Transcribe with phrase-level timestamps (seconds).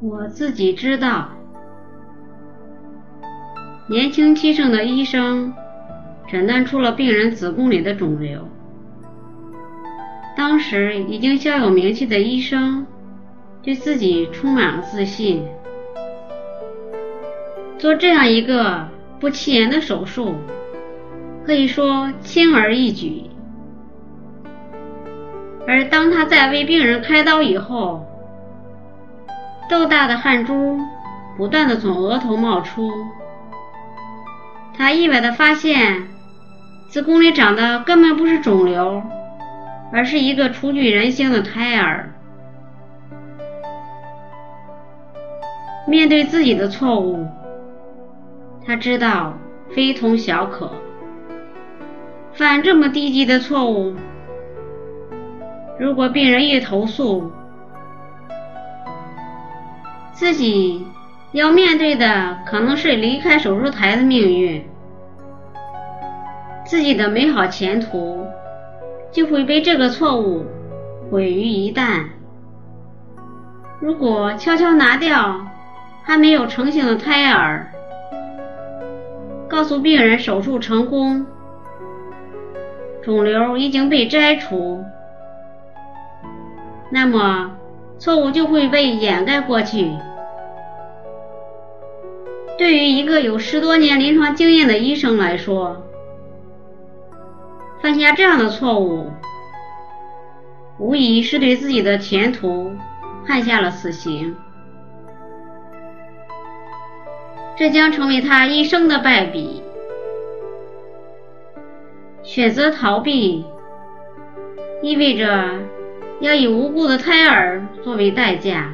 [0.00, 1.28] 我自己知道。
[3.88, 5.52] 年轻气盛的医生
[6.26, 8.48] 诊断出了病人子宫里的肿瘤。
[10.36, 12.86] 当时已经小有名气的医生
[13.62, 15.46] 对自己充满了自信，
[17.78, 18.88] 做这样一个
[19.20, 20.34] 不起眼的手术，
[21.46, 23.22] 可以说轻而易举。
[25.66, 28.04] 而当他在为病人开刀以后，
[29.68, 30.78] 豆大的汗珠
[31.36, 32.90] 不断的从额头冒出。
[34.76, 36.08] 他意外的发现，
[36.88, 39.02] 子宫里长的根本不是肿瘤，
[39.92, 42.12] 而是一个初具人形的胎儿。
[45.86, 47.26] 面对自己的错误，
[48.66, 49.34] 他知道
[49.74, 50.70] 非同小可。
[52.32, 53.94] 犯这么低级的错误，
[55.78, 57.30] 如果病人一投诉，
[60.14, 60.86] 自己。
[61.32, 64.64] 要面对的可能是离开手术台的命运，
[66.64, 68.24] 自己的美好前途
[69.10, 70.46] 就会被这个错误
[71.10, 72.04] 毁于一旦。
[73.80, 75.44] 如果悄悄拿掉
[76.04, 77.72] 还没有成型的胎儿，
[79.48, 81.26] 告诉病人手术成功，
[83.02, 84.84] 肿瘤已经被摘除，
[86.90, 87.50] 那么
[87.98, 89.90] 错误就会被掩盖过去。
[92.56, 95.82] 对于一个有十多年临床经验的医生来说，
[97.82, 99.10] 犯下这样的错误，
[100.78, 102.72] 无疑是对自己的前途
[103.26, 104.36] 判下了死刑。
[107.56, 109.62] 这将成为他一生的败笔。
[112.22, 113.44] 选择逃避，
[114.82, 115.58] 意味着
[116.20, 118.72] 要以无辜的胎儿作为代价。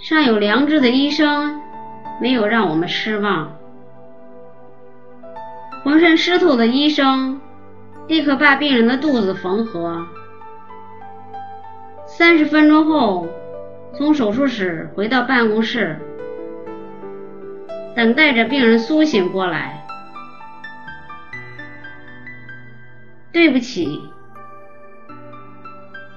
[0.00, 1.60] 尚有良知的医生
[2.20, 3.56] 没有让我们失望。
[5.82, 7.40] 浑身湿透的医生
[8.06, 10.06] 立刻把病人的肚子缝合。
[12.06, 13.26] 三十分钟后，
[13.94, 15.98] 从手术室回到办公室，
[17.96, 19.84] 等待着病人苏醒过来。
[23.32, 24.00] 对不起，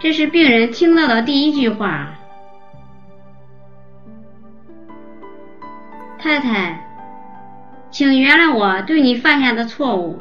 [0.00, 2.14] 这是病人听到的第一句话。
[6.20, 6.86] 太太，
[7.90, 10.20] 请原谅我对你犯下的错误。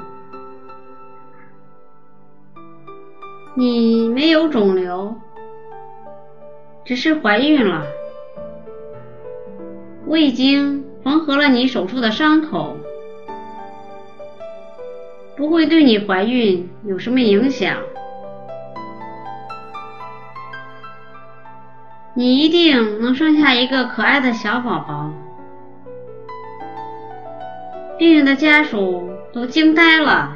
[3.54, 5.16] 你没有肿瘤，
[6.84, 7.86] 只是怀孕了。
[10.06, 12.78] 我已经缝合了你手术的伤口，
[15.36, 17.78] 不会对你怀孕有什么影响。
[22.18, 25.12] 你一定能生下一个可爱的小宝宝。
[28.00, 30.36] 病人的家属都惊呆了，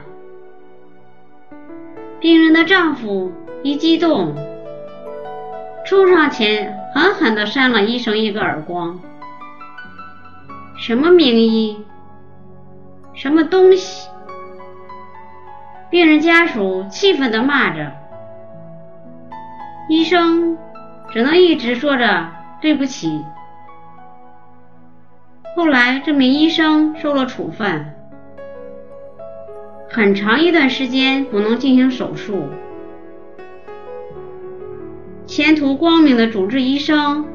[2.19, 3.31] 病人的丈夫
[3.64, 4.36] 一激动，
[5.84, 9.00] 冲上前狠狠地扇了医生一个耳光。
[10.78, 11.84] 什么名医？
[13.16, 14.08] 什么东西？
[15.90, 17.92] 病人家属气愤地骂着，
[19.90, 20.59] 医生
[21.12, 22.28] 只能一直说着
[22.62, 23.22] 对不起。
[25.56, 27.94] 后来，这名医生受了处分，
[29.90, 32.48] 很长一段时间不能进行手术。
[35.26, 37.28] 前途光明的主治医生，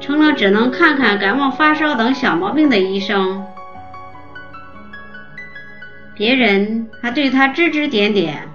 [0.00, 3.46] 成了只能看看感冒发烧等小毛病的医生。
[6.16, 8.48] 别人还对他指指点点，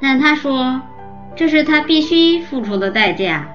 [0.00, 0.80] 但他说
[1.36, 3.46] 这是他必须付出的代价。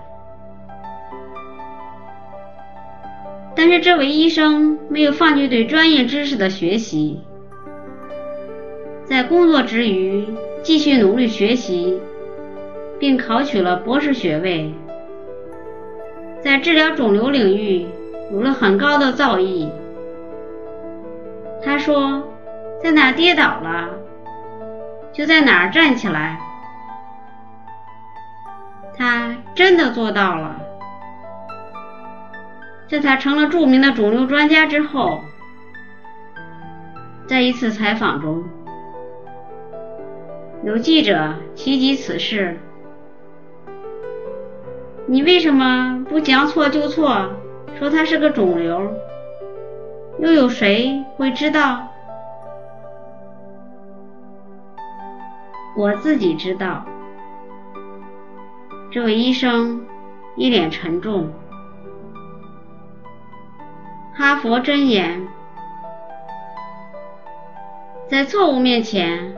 [3.55, 7.21] 但是这位医生没有放弃对专业知识的学习，
[9.03, 10.25] 在工作之余
[10.61, 11.99] 继续努力学习，
[12.99, 14.73] 并考取了博士学位，
[16.39, 17.87] 在治疗肿瘤领域
[18.31, 19.69] 有了很高的造诣。
[21.63, 22.23] 他说
[22.81, 23.89] ：“在哪跌倒了，
[25.11, 26.39] 就在哪儿站起来。”
[29.01, 30.61] 他真的做到了。
[32.87, 35.21] 在他成了著名的肿瘤专家之后，
[37.25, 38.43] 在一次采访中，
[40.63, 42.59] 有记者提及此事
[45.09, 47.27] ：“你为什么不将错就错，
[47.79, 48.93] 说他是个肿瘤？
[50.19, 51.87] 又有谁会知道？
[55.75, 56.85] 我自己知道。
[58.93, 59.85] 这位医生
[60.35, 61.29] 一脸沉重。
[64.13, 65.25] 哈佛箴言：
[68.09, 69.33] 在错误面前，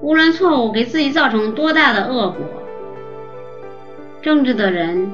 [0.00, 2.38] 无论错误给自己造成多大的恶果，
[4.22, 5.12] 正直的人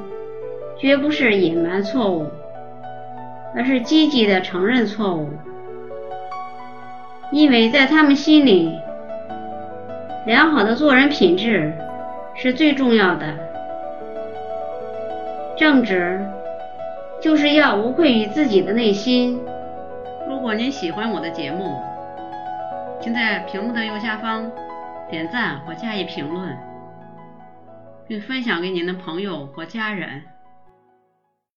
[0.78, 2.28] 绝不是隐瞒错误，
[3.56, 5.28] 而是积极的承认错误，
[7.32, 8.72] 因为在他们心里，
[10.24, 11.74] 良好的做人品质
[12.38, 13.34] 是最重要的。
[15.56, 16.24] 正直。
[17.20, 19.40] 就是要无愧于自己的内心。
[20.28, 21.76] 如果您喜欢我的节目，
[23.00, 24.48] 请在屏幕的右下方
[25.10, 26.56] 点赞或加以评论，
[28.06, 30.22] 并分享给您的朋友或家人。